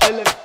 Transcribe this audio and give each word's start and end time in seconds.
Feeling. 0.00 0.37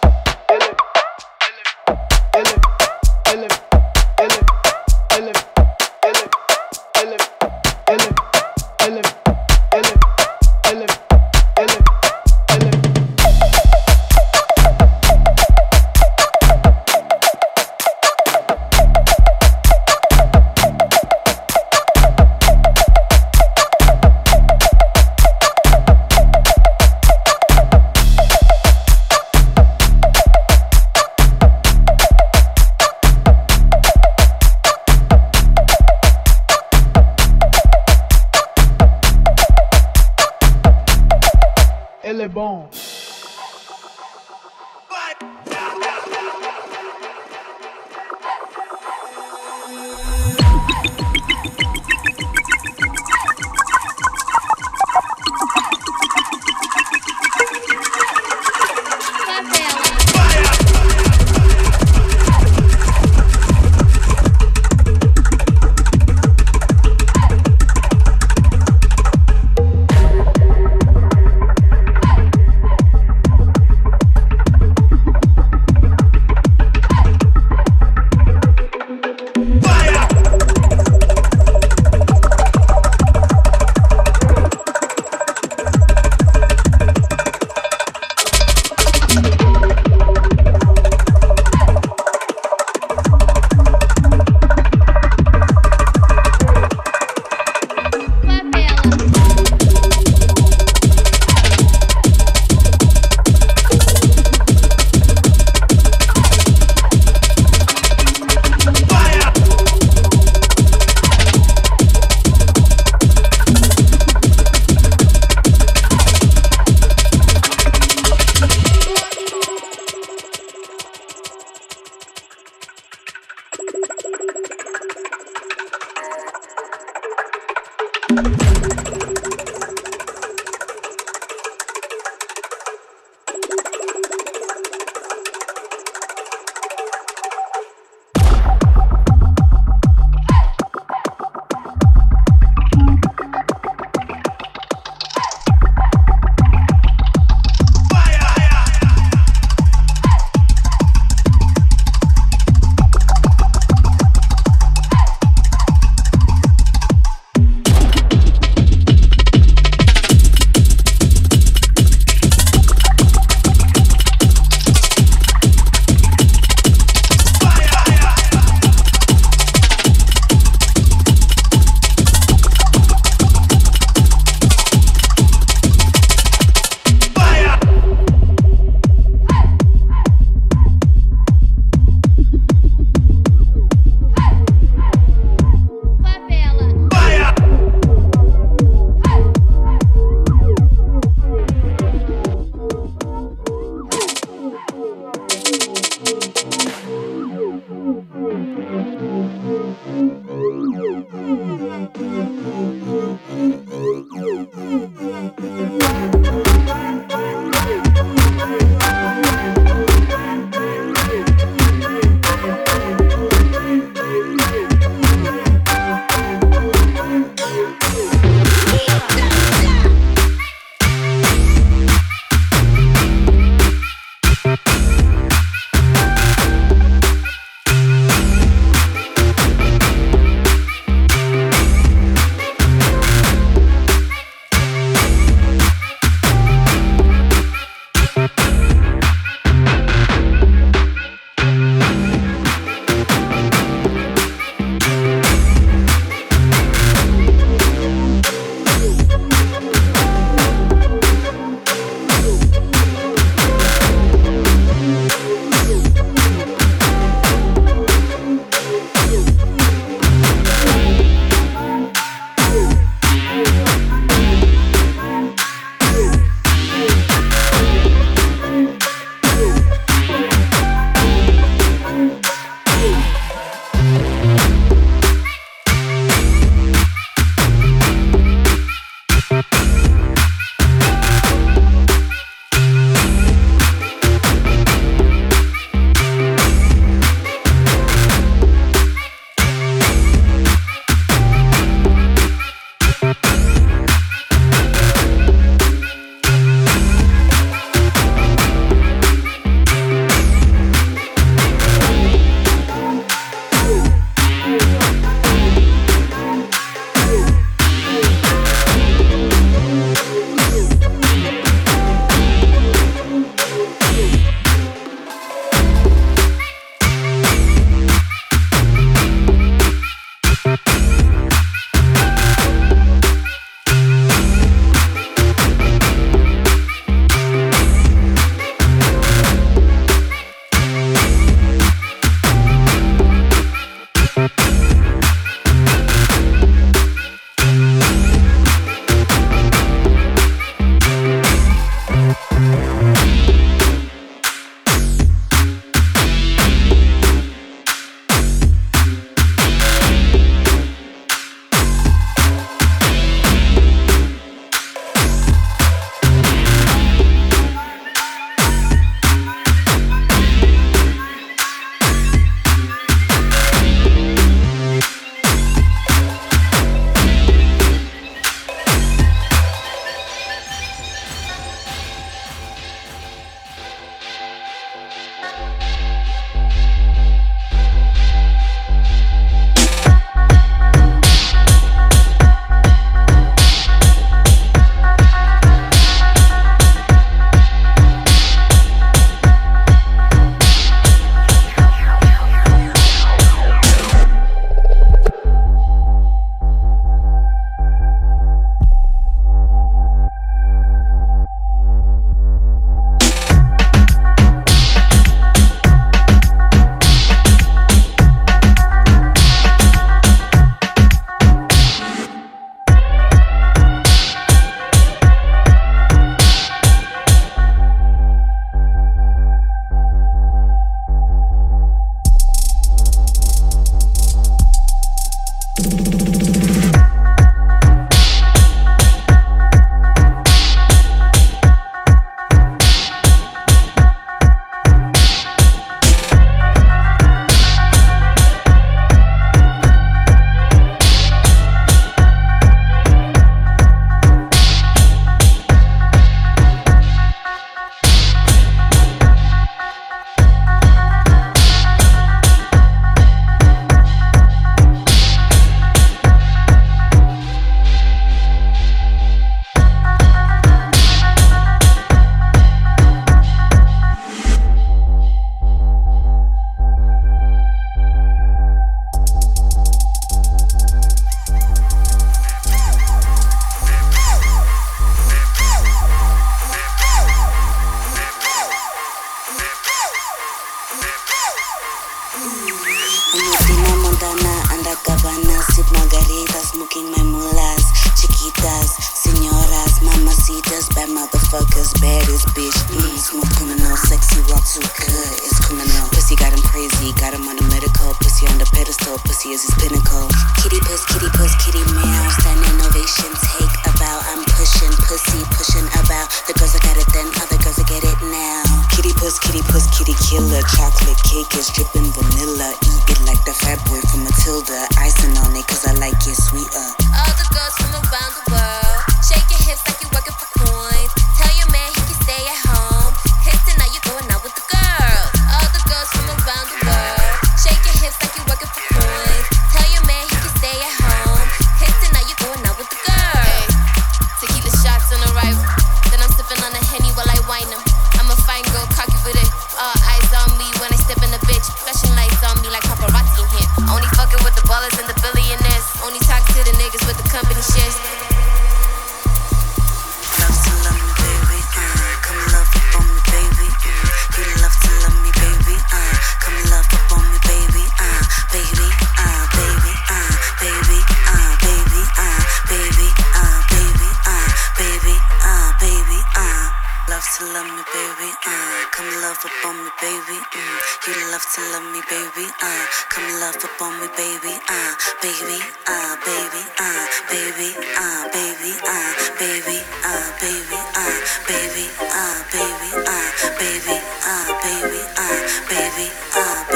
heavy. 585.73 585.89
Um. 586.15 586.45
Uh. 586.49 586.52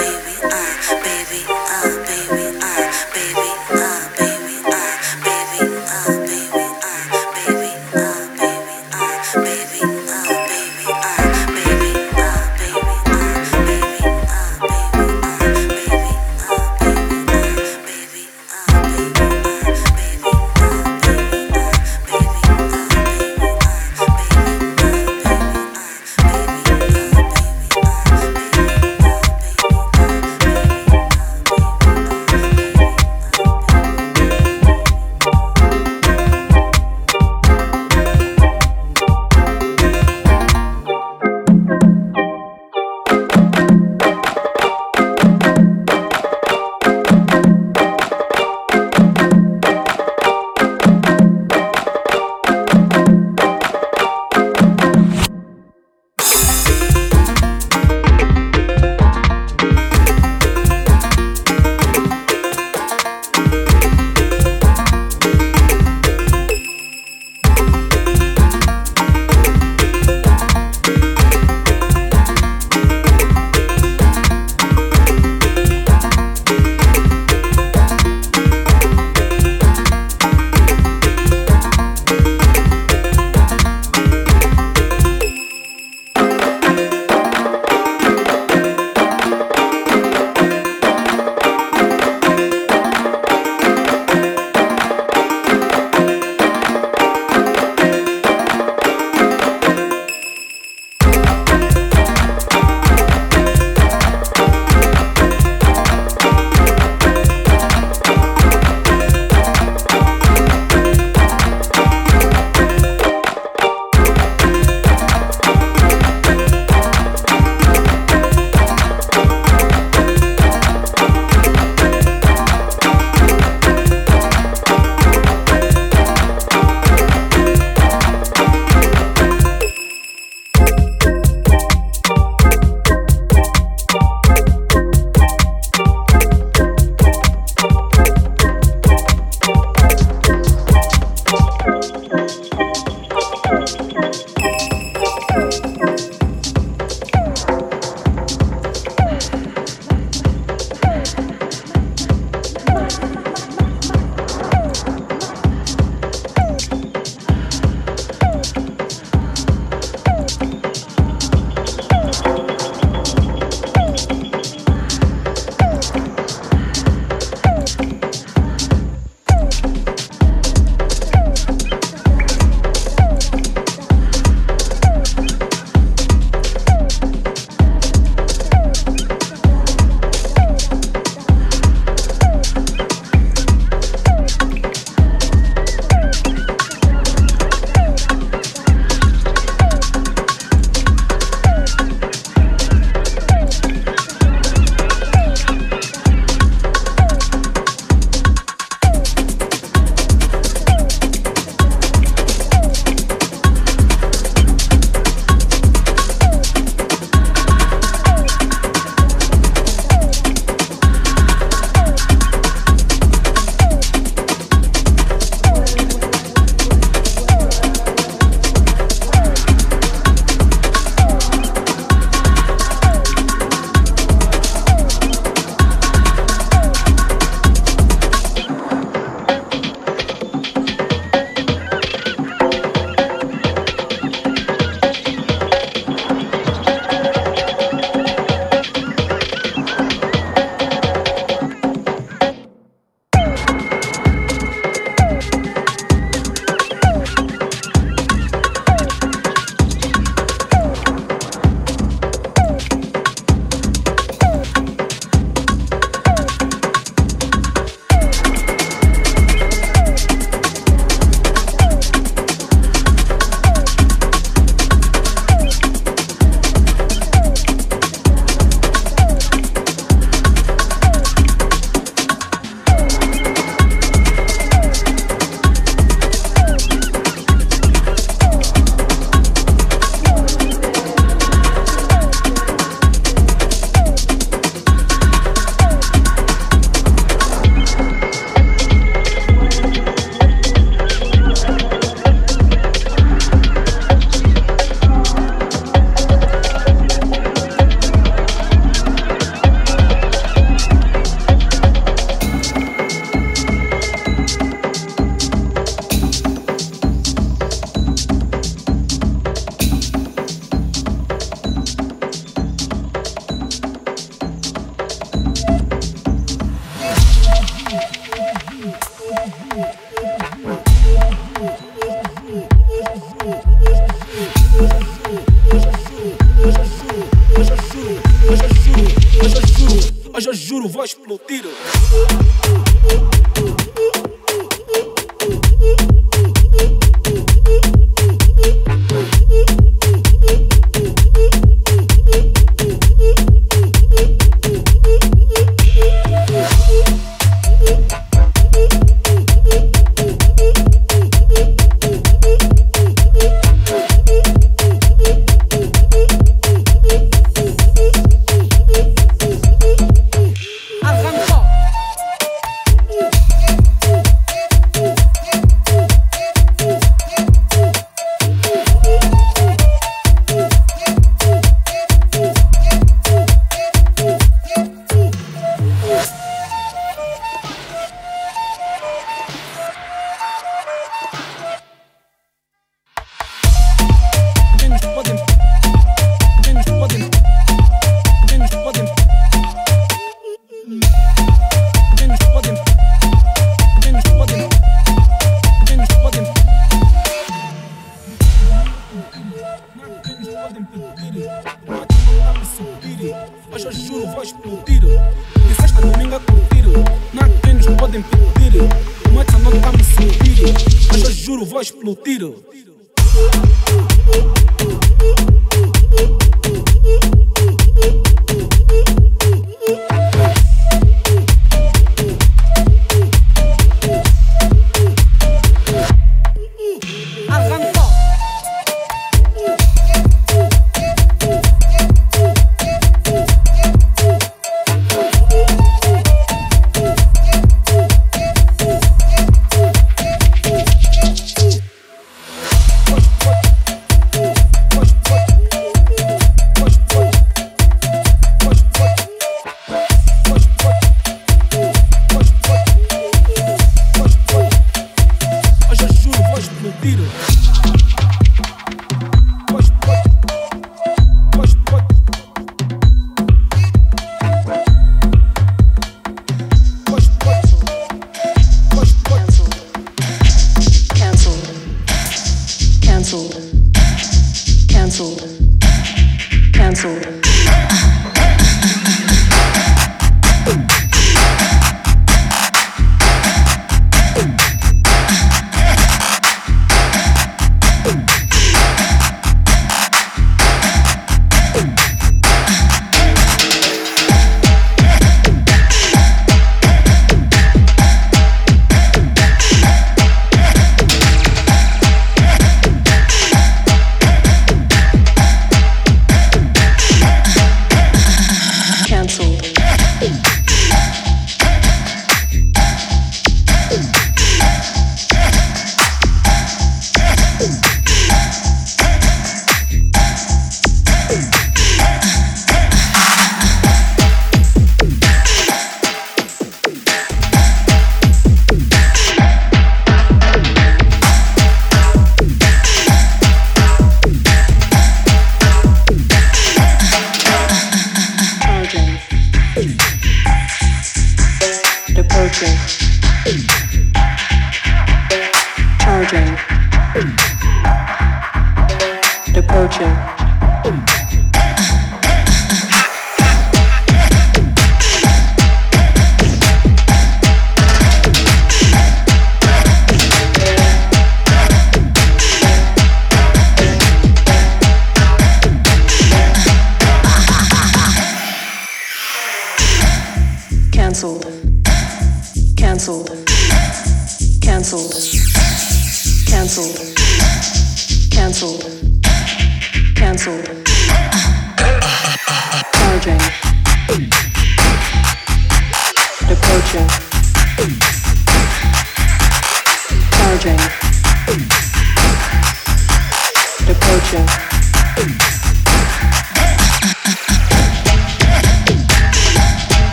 Charging. 590.12 590.86